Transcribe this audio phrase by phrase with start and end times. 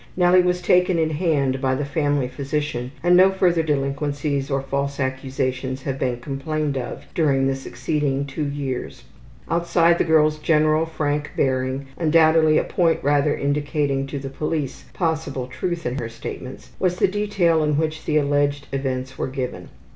[0.17, 4.99] Nellie was taken in hand by the family physician and no further delinquencies or false
[4.99, 9.03] accusations have been complained of during the succeeding two years.
[9.47, 14.85] Outside of the girl's general frank bearing, undoubtedly a point rather indicating to the police
[14.93, 19.69] possible truth in her statements, was the detail in which the alleged events were given.